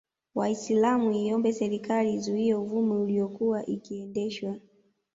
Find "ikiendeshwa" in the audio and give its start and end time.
3.65-4.55